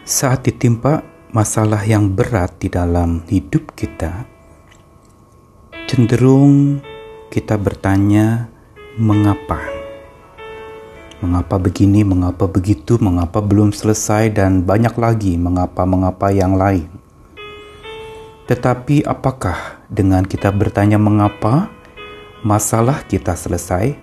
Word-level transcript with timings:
Saat 0.00 0.48
ditimpa 0.48 1.04
masalah 1.28 1.84
yang 1.84 2.08
berat 2.08 2.56
di 2.56 2.72
dalam 2.72 3.20
hidup 3.28 3.76
kita, 3.76 4.24
cenderung 5.84 6.80
kita 7.28 7.60
bertanya, 7.60 8.48
"Mengapa? 8.96 9.60
Mengapa 11.20 11.60
begini? 11.60 12.00
Mengapa 12.00 12.48
begitu? 12.48 12.96
Mengapa 12.96 13.44
belum 13.44 13.76
selesai?" 13.76 14.32
dan 14.32 14.64
banyak 14.64 14.96
lagi 14.96 15.36
mengapa-mengapa 15.36 16.32
yang 16.32 16.56
lain. 16.56 16.88
Tetapi, 18.48 19.04
apakah 19.04 19.84
dengan 19.92 20.24
kita 20.24 20.48
bertanya 20.48 20.96
mengapa, 20.96 21.68
masalah 22.40 23.04
kita 23.04 23.36
selesai, 23.36 24.00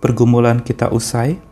pergumulan 0.00 0.64
kita 0.64 0.88
usai? 0.88 1.49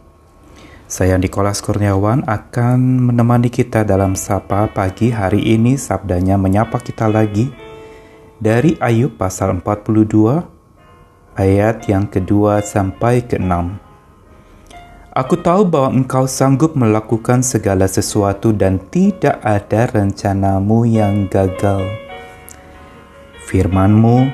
Saya 0.88 1.20
Nikolas 1.20 1.60
Kurniawan 1.60 2.24
akan 2.24 3.12
menemani 3.12 3.52
kita 3.52 3.84
dalam 3.84 4.16
Sapa 4.16 4.72
Pagi 4.72 5.12
hari 5.12 5.44
ini 5.52 5.76
sabdanya 5.76 6.40
menyapa 6.40 6.80
kita 6.80 7.12
lagi 7.12 7.52
dari 8.40 8.72
Ayub 8.80 9.20
pasal 9.20 9.60
42 9.60 11.36
ayat 11.36 11.84
yang 11.92 12.08
kedua 12.08 12.64
sampai 12.64 13.20
ke-6. 13.20 13.52
Aku 15.12 15.36
tahu 15.36 15.68
bahwa 15.68 15.92
engkau 15.92 16.24
sanggup 16.24 16.72
melakukan 16.72 17.44
segala 17.44 17.84
sesuatu 17.84 18.56
dan 18.56 18.80
tidak 18.88 19.44
ada 19.44 19.92
rencanamu 19.92 20.88
yang 20.88 21.28
gagal. 21.28 21.84
Firmanmu, 23.44 24.32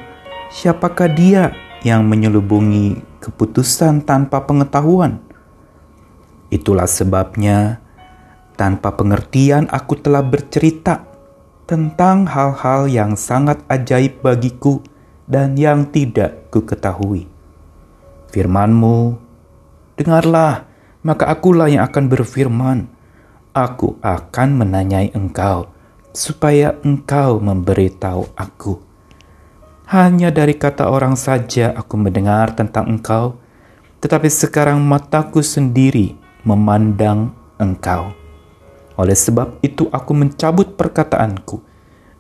siapakah 0.55 1.10
dia 1.10 1.51
yang 1.82 2.07
menyelubungi 2.07 3.02
keputusan 3.18 4.07
tanpa 4.07 4.46
pengetahuan? 4.46 5.23
Itulah 6.55 6.87
sebabnya, 6.87 7.83
tanpa 8.55 8.95
pengertian, 8.95 9.66
aku 9.74 9.99
telah 9.99 10.23
bercerita 10.23 11.02
tentang 11.66 12.30
hal-hal 12.30 12.87
yang 12.87 13.19
sangat 13.19 13.59
ajaib 13.66 14.23
bagiku 14.23 14.79
dan 15.27 15.59
yang 15.59 15.91
tidak 15.91 16.46
ku 16.55 16.63
ketahui. 16.63 17.27
Firmanmu, 18.30 19.19
dengarlah, 19.99 20.71
maka 21.02 21.27
akulah 21.27 21.66
yang 21.66 21.83
akan 21.83 22.07
berfirman. 22.07 22.79
Aku 23.51 23.99
akan 23.99 24.49
menanyai 24.55 25.11
engkau, 25.11 25.66
supaya 26.15 26.79
engkau 26.87 27.43
memberitahu 27.43 28.30
aku. 28.39 28.79
Hanya 29.91 30.30
dari 30.30 30.55
kata 30.55 30.87
orang 30.87 31.18
saja 31.18 31.74
aku 31.74 31.99
mendengar 31.99 32.55
tentang 32.55 32.95
engkau, 32.95 33.43
tetapi 33.99 34.30
sekarang 34.30 34.79
mataku 34.83 35.43
sendiri 35.43 36.24
memandang 36.45 37.32
engkau. 37.59 38.12
Oleh 38.95 39.16
sebab 39.18 39.59
itu 39.64 39.90
aku 39.90 40.12
mencabut 40.14 40.78
perkataanku, 40.78 41.59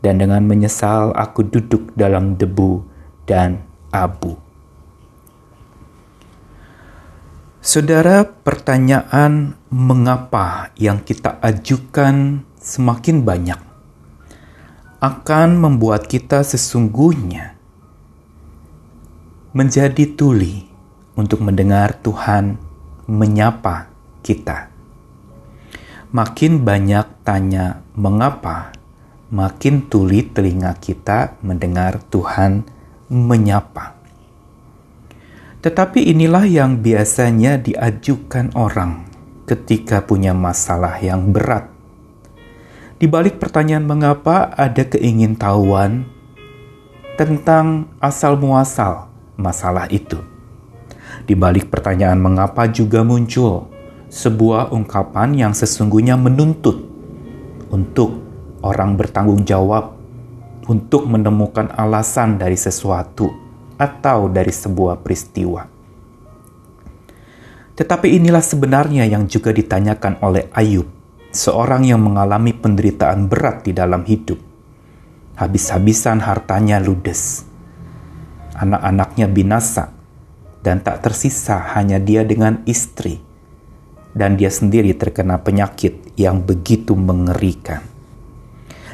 dan 0.02 0.18
dengan 0.18 0.42
menyesal 0.42 1.14
aku 1.14 1.46
duduk 1.46 1.94
dalam 1.94 2.34
debu 2.34 2.82
dan 3.24 3.62
abu. 3.94 4.36
Saudara, 7.64 8.28
pertanyaan 8.28 9.56
mengapa 9.72 10.68
yang 10.76 11.00
kita 11.00 11.40
ajukan 11.40 12.44
semakin 12.60 13.24
banyak 13.24 13.56
akan 15.00 15.60
membuat 15.60 16.04
kita 16.08 16.44
sesungguhnya 16.44 17.56
menjadi 19.56 20.04
tuli 20.12 20.68
untuk 21.16 21.40
mendengar 21.40 21.96
Tuhan 22.04 22.60
menyapa 23.08 23.93
kita. 24.24 24.72
Makin 26.16 26.64
banyak 26.64 27.20
tanya 27.20 27.84
mengapa, 27.92 28.72
makin 29.28 29.84
tuli 29.92 30.24
telinga 30.24 30.72
kita 30.80 31.36
mendengar 31.44 32.00
Tuhan 32.08 32.64
menyapa. 33.12 33.98
Tetapi 35.60 36.08
inilah 36.12 36.48
yang 36.48 36.80
biasanya 36.80 37.60
diajukan 37.60 38.52
orang 38.56 39.04
ketika 39.44 40.00
punya 40.04 40.32
masalah 40.32 40.96
yang 41.02 41.32
berat. 41.34 41.68
Di 42.94 43.10
balik 43.10 43.42
pertanyaan 43.42 43.84
mengapa 43.84 44.54
ada 44.54 44.86
keingintahuan 44.86 46.06
tentang 47.18 47.90
asal 47.98 48.38
muasal 48.38 49.10
masalah 49.34 49.90
itu. 49.90 50.22
Di 51.26 51.34
balik 51.34 51.74
pertanyaan 51.74 52.22
mengapa 52.22 52.70
juga 52.70 53.02
muncul 53.02 53.73
sebuah 54.14 54.70
ungkapan 54.70 55.34
yang 55.34 55.50
sesungguhnya 55.50 56.14
menuntut 56.14 56.86
untuk 57.74 58.22
orang 58.62 58.94
bertanggung 58.94 59.42
jawab 59.42 59.98
untuk 60.70 61.10
menemukan 61.10 61.74
alasan 61.74 62.38
dari 62.38 62.54
sesuatu 62.54 63.26
atau 63.74 64.30
dari 64.30 64.54
sebuah 64.54 65.02
peristiwa. 65.02 65.66
Tetapi 67.74 68.06
inilah 68.14 68.38
sebenarnya 68.38 69.02
yang 69.02 69.26
juga 69.26 69.50
ditanyakan 69.50 70.22
oleh 70.22 70.46
Ayub, 70.54 70.86
seorang 71.34 71.82
yang 71.82 71.98
mengalami 71.98 72.54
penderitaan 72.54 73.26
berat 73.26 73.66
di 73.66 73.74
dalam 73.74 74.06
hidup. 74.06 74.38
Habis-habisan 75.34 76.22
hartanya 76.22 76.78
ludes. 76.78 77.42
Anak-anaknya 78.54 79.26
binasa 79.26 79.90
dan 80.62 80.86
tak 80.86 81.02
tersisa 81.02 81.58
hanya 81.74 81.98
dia 81.98 82.22
dengan 82.22 82.62
istri 82.62 83.23
dan 84.14 84.38
dia 84.38 84.48
sendiri 84.48 84.94
terkena 84.94 85.42
penyakit 85.42 86.14
yang 86.14 86.40
begitu 86.40 86.94
mengerikan. 86.94 87.82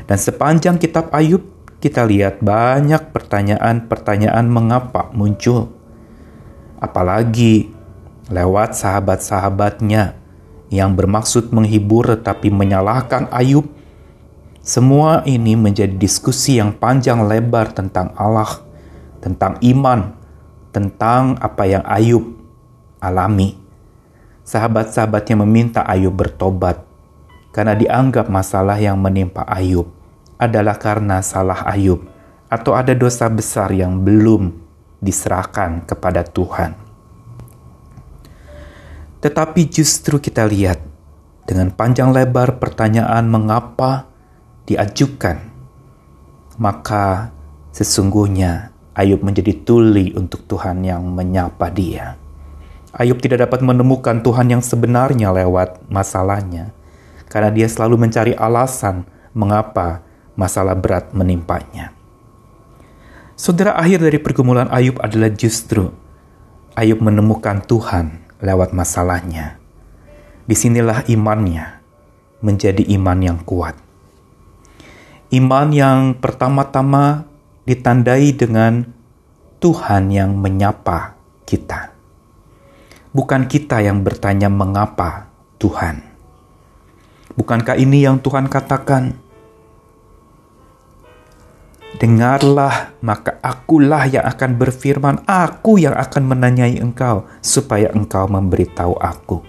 Dan 0.09 0.17
sepanjang 0.17 0.81
kitab 0.81 1.13
Ayub, 1.13 1.45
kita 1.79 2.03
lihat 2.09 2.41
banyak 2.41 3.13
pertanyaan-pertanyaan 3.13 4.49
mengapa 4.49 5.13
muncul. 5.13 5.71
Apalagi 6.81 7.69
lewat 8.33 8.75
sahabat-sahabatnya 8.75 10.17
yang 10.73 10.97
bermaksud 10.97 11.53
menghibur 11.53 12.09
tetapi 12.17 12.49
menyalahkan 12.49 13.29
Ayub. 13.29 13.69
Semua 14.61 15.25
ini 15.29 15.57
menjadi 15.57 15.93
diskusi 15.97 16.61
yang 16.61 16.77
panjang 16.77 17.25
lebar 17.29 17.73
tentang 17.73 18.13
Allah, 18.17 18.61
tentang 19.21 19.57
iman, 19.61 20.17
tentang 20.73 21.37
apa 21.41 21.65
yang 21.69 21.85
Ayub 21.85 22.25
alami 23.01 23.60
sahabat-sahabatnya 24.51 25.47
meminta 25.47 25.81
Ayub 25.87 26.11
bertobat 26.11 26.83
karena 27.55 27.79
dianggap 27.79 28.27
masalah 28.27 28.75
yang 28.83 28.99
menimpa 28.99 29.47
Ayub 29.47 29.87
adalah 30.43 30.75
karena 30.75 31.23
salah 31.23 31.63
Ayub 31.71 32.03
atau 32.51 32.75
ada 32.75 32.91
dosa 32.99 33.31
besar 33.31 33.71
yang 33.71 34.03
belum 34.03 34.51
diserahkan 34.99 35.87
kepada 35.87 36.27
Tuhan. 36.27 36.75
Tetapi 39.23 39.71
justru 39.71 40.19
kita 40.19 40.43
lihat 40.51 40.83
dengan 41.47 41.71
panjang 41.71 42.11
lebar 42.11 42.59
pertanyaan 42.59 43.31
mengapa 43.31 44.11
diajukan, 44.67 45.39
maka 46.59 47.31
sesungguhnya 47.71 48.75
Ayub 48.99 49.23
menjadi 49.23 49.55
tuli 49.63 50.11
untuk 50.19 50.43
Tuhan 50.51 50.83
yang 50.83 51.07
menyapa 51.07 51.71
dia. 51.71 52.20
Ayub 52.91 53.23
tidak 53.23 53.47
dapat 53.47 53.63
menemukan 53.63 54.19
Tuhan 54.19 54.51
yang 54.51 54.63
sebenarnya 54.67 55.31
lewat 55.31 55.87
masalahnya, 55.87 56.75
karena 57.31 57.55
dia 57.55 57.71
selalu 57.71 58.03
mencari 58.07 58.35
alasan 58.35 59.07
mengapa 59.31 60.03
masalah 60.35 60.75
berat 60.75 61.15
menimpanya. 61.15 61.95
Saudara 63.39 63.79
akhir 63.79 64.03
dari 64.03 64.19
pergumulan 64.19 64.67
Ayub 64.75 64.99
adalah 64.99 65.31
justru 65.31 65.95
Ayub 66.75 66.99
menemukan 66.99 67.63
Tuhan 67.63 68.27
lewat 68.43 68.75
masalahnya. 68.75 69.63
Di 70.51 70.59
sinilah 70.59 71.07
imannya 71.07 71.79
menjadi 72.43 72.83
iman 72.99 73.19
yang 73.23 73.39
kuat. 73.47 73.79
Iman 75.31 75.71
yang 75.71 76.19
pertama-tama 76.19 77.23
ditandai 77.71 78.35
dengan 78.35 78.83
Tuhan 79.63 80.11
yang 80.11 80.35
menyapa 80.35 81.15
kita 81.47 82.00
bukan 83.11 83.51
kita 83.51 83.83
yang 83.83 84.07
bertanya 84.07 84.47
mengapa 84.47 85.31
Tuhan. 85.59 86.03
Bukankah 87.35 87.79
ini 87.79 88.07
yang 88.07 88.19
Tuhan 88.19 88.51
katakan? 88.51 89.15
Dengarlah, 92.01 92.97
maka 93.03 93.37
akulah 93.43 94.07
yang 94.09 94.25
akan 94.25 94.57
berfirman, 94.57 95.17
aku 95.27 95.77
yang 95.83 95.93
akan 95.93 96.23
menanyai 96.27 96.79
engkau, 96.81 97.27
supaya 97.45 97.93
engkau 97.93 98.25
memberitahu 98.31 98.95
aku. 98.97 99.43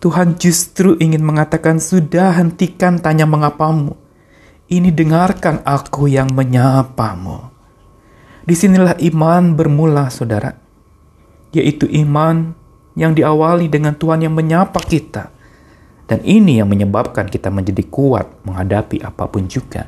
Tuhan 0.00 0.40
justru 0.40 0.96
ingin 0.96 1.20
mengatakan, 1.20 1.78
sudah 1.78 2.32
hentikan 2.40 2.96
tanya 2.98 3.28
mengapamu. 3.28 3.94
Ini 4.72 4.88
dengarkan 4.90 5.60
aku 5.68 6.08
yang 6.08 6.32
menyapamu. 6.32 7.52
Di 8.48 8.56
sinilah 8.56 8.96
iman 8.98 9.52
bermula, 9.52 10.08
saudara 10.08 10.59
yaitu 11.50 11.86
iman 12.06 12.54
yang 12.94 13.14
diawali 13.14 13.70
dengan 13.70 13.94
Tuhan 13.94 14.26
yang 14.26 14.34
menyapa 14.34 14.78
kita 14.82 15.30
Dan 16.10 16.26
ini 16.26 16.58
yang 16.58 16.66
menyebabkan 16.66 17.30
kita 17.30 17.54
menjadi 17.54 17.86
kuat 17.86 18.42
menghadapi 18.42 18.98
apa 18.98 19.30
pun 19.30 19.46
juga. 19.46 19.86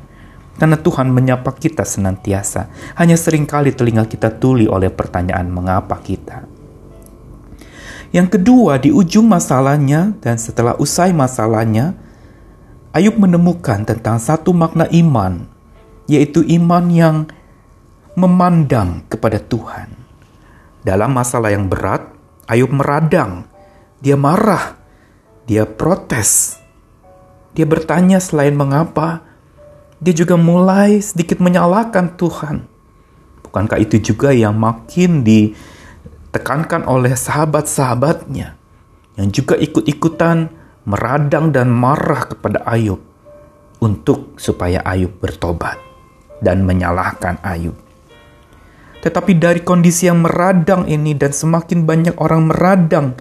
Karena 0.55 0.79
Tuhan 0.79 1.11
menyapa 1.11 1.51
kita 1.51 1.83
senantiasa. 1.83 2.71
Hanya 2.95 3.19
sering 3.19 3.43
kali 3.43 3.75
telinga 3.75 4.07
kita 4.07 4.31
tuli 4.31 4.63
oleh 4.63 4.87
pertanyaan 4.87 5.51
mengapa 5.51 5.99
kita. 5.99 6.47
Yang 8.15 8.39
kedua, 8.39 8.79
di 8.79 8.95
ujung 8.95 9.27
masalahnya 9.27 10.15
dan 10.23 10.39
setelah 10.39 10.79
usai 10.79 11.11
masalahnya, 11.11 11.91
Ayub 12.95 13.19
menemukan 13.19 13.83
tentang 13.83 14.21
satu 14.21 14.55
makna 14.55 14.87
iman, 14.95 15.43
yaitu 16.07 16.45
iman 16.55 16.85
yang 16.87 17.17
memandang 18.15 19.03
kepada 19.11 19.41
Tuhan. 19.43 20.02
Dalam 20.83 21.15
masalah 21.15 21.55
yang 21.55 21.71
berat, 21.71 22.11
Ayub 22.43 22.75
meradang, 22.75 23.47
dia 24.03 24.19
marah, 24.19 24.75
dia 25.47 25.63
protes. 25.63 26.59
Dia 27.55 27.63
bertanya 27.63 28.19
selain 28.19 28.51
mengapa, 28.51 29.23
dia 30.03 30.11
juga 30.11 30.35
mulai 30.35 30.99
sedikit 30.99 31.39
menyalahkan 31.39 32.19
Tuhan. 32.19 32.67
Bukankah 33.47 33.79
itu 33.79 34.03
juga 34.03 34.35
yang 34.35 34.59
makin 34.59 35.23
ditekankan 35.23 36.83
oleh 36.83 37.15
sahabat-sahabatnya 37.15 38.59
yang 39.15 39.27
juga 39.31 39.55
ikut-ikutan 39.55 40.51
meradang 40.83 41.55
dan 41.55 41.71
marah 41.71 42.27
kepada 42.27 42.59
Ayub 42.67 42.99
untuk 43.79 44.35
supaya 44.35 44.83
Ayub 44.83 45.15
bertobat 45.23 45.79
dan 46.43 46.67
menyalahkan 46.67 47.39
Ayub. 47.39 47.82
Tetapi 49.03 49.35
dari 49.35 49.59
kondisi 49.59 50.07
yang 50.07 50.23
meradang 50.23 50.87
ini 50.87 51.11
dan 51.11 51.35
semakin 51.35 51.83
banyak 51.83 52.15
orang 52.23 52.47
meradang 52.47 53.19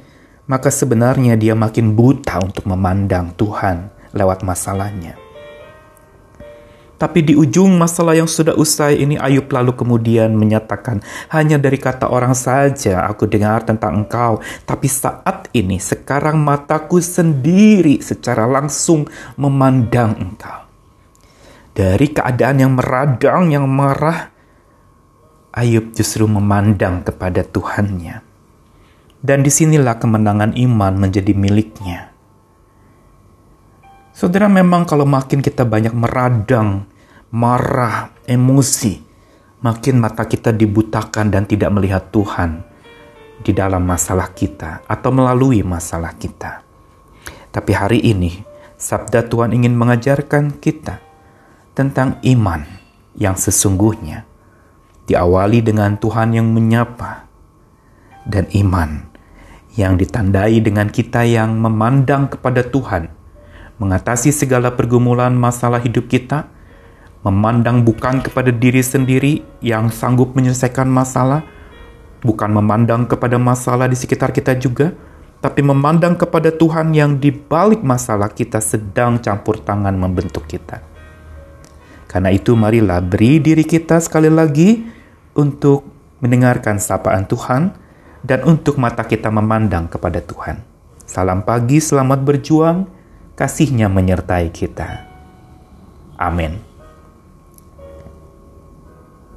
maka 0.53 0.69
sebenarnya 0.75 1.39
dia 1.39 1.55
makin 1.55 1.95
buta 1.95 2.43
untuk 2.43 2.67
memandang 2.67 3.35
Tuhan 3.39 3.89
lewat 4.13 4.43
masalahnya. 4.43 5.17
Tapi 6.99 7.19
di 7.27 7.35
ujung 7.35 7.75
masalah 7.75 8.15
yang 8.15 8.31
sudah 8.31 8.55
usai 8.55 9.03
ini 9.03 9.19
Ayub 9.19 9.51
lalu 9.51 9.75
kemudian 9.75 10.39
menyatakan, 10.39 11.03
hanya 11.35 11.59
dari 11.59 11.75
kata 11.75 12.07
orang 12.07 12.31
saja 12.31 13.03
aku 13.11 13.27
dengar 13.27 13.67
tentang 13.67 14.07
engkau, 14.07 14.39
tapi 14.63 14.87
saat 14.87 15.51
ini 15.51 15.83
sekarang 15.83 16.39
mataku 16.39 17.03
sendiri 17.03 17.99
secara 17.99 18.47
langsung 18.47 19.11
memandang 19.35 20.15
engkau. 20.15 20.63
Dari 21.75 22.07
keadaan 22.15 22.63
yang 22.63 22.73
meradang, 22.79 23.51
yang 23.51 23.67
marah, 23.67 24.31
Ayub 25.53 25.93
justru 25.93 26.25
memandang 26.25 27.05
kepada 27.05 27.45
Tuhannya. 27.45 28.25
Dan 29.21 29.45
di 29.45 29.53
sinilah 29.53 30.01
kemenangan 30.01 30.57
iman 30.57 30.97
menjadi 30.97 31.37
miliknya. 31.37 32.09
Saudara 34.17 34.49
memang 34.49 34.89
kalau 34.89 35.05
makin 35.05 35.45
kita 35.45 35.69
banyak 35.69 35.93
meradang, 35.93 36.89
marah, 37.29 38.17
emosi, 38.25 39.05
makin 39.61 40.01
mata 40.01 40.25
kita 40.25 40.57
dibutakan 40.57 41.29
dan 41.29 41.45
tidak 41.45 41.69
melihat 41.69 42.09
Tuhan 42.09 42.65
di 43.45 43.53
dalam 43.53 43.85
masalah 43.85 44.33
kita 44.33 44.89
atau 44.89 45.11
melalui 45.13 45.61
masalah 45.61 46.17
kita. 46.17 46.65
Tapi 47.53 47.73
hari 47.77 48.01
ini, 48.01 48.41
sabda 48.81 49.29
Tuhan 49.29 49.53
ingin 49.53 49.77
mengajarkan 49.77 50.57
kita 50.65 50.97
tentang 51.77 52.17
iman 52.25 52.65
yang 53.21 53.37
sesungguhnya. 53.37 54.32
Diawali 55.13 55.61
dengan 55.61 56.01
Tuhan 56.01 56.33
yang 56.33 56.49
menyapa 56.57 57.29
dan 58.25 58.49
iman 58.49 59.13
yang 59.77 60.01
ditandai 60.01 60.57
dengan 60.65 60.89
kita 60.89 61.29
yang 61.29 61.53
memandang 61.53 62.33
kepada 62.33 62.65
Tuhan, 62.65 63.13
mengatasi 63.77 64.33
segala 64.33 64.73
pergumulan 64.73 65.37
masalah 65.37 65.85
hidup 65.85 66.09
kita, 66.09 66.49
memandang 67.29 67.85
bukan 67.85 68.25
kepada 68.25 68.57
diri 68.57 68.81
sendiri 68.81 69.45
yang 69.61 69.93
sanggup 69.93 70.33
menyelesaikan 70.33 70.89
masalah, 70.89 71.45
bukan 72.25 72.49
memandang 72.49 73.05
kepada 73.05 73.37
masalah 73.37 73.93
di 73.93 73.97
sekitar 74.01 74.33
kita 74.33 74.57
juga, 74.57 74.97
tapi 75.45 75.61
memandang 75.61 76.17
kepada 76.17 76.49
Tuhan 76.49 76.97
yang 76.97 77.21
di 77.21 77.29
balik 77.29 77.85
masalah 77.85 78.33
kita 78.33 78.65
sedang 78.65 79.21
campur 79.21 79.61
tangan 79.61 79.93
membentuk 79.93 80.49
kita. 80.49 80.81
Karena 82.09 82.33
itu 82.33 82.57
marilah 82.57 83.05
beri 83.05 83.45
diri 83.45 83.69
kita 83.69 84.01
sekali 84.01 84.33
lagi 84.33 85.02
untuk 85.33 85.87
mendengarkan 86.23 86.79
sapaan 86.79 87.27
Tuhan, 87.27 87.75
dan 88.23 88.47
untuk 88.47 88.79
mata 88.79 89.03
kita 89.03 89.29
memandang 89.29 89.91
kepada 89.91 90.23
Tuhan. 90.23 90.63
Salam 91.03 91.43
pagi, 91.43 91.83
selamat 91.83 92.23
berjuang, 92.23 92.87
kasihnya 93.35 93.91
menyertai 93.91 94.49
kita. 94.55 95.11
Amin. 96.17 96.72